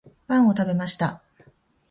[0.27, 1.21] パンを食べました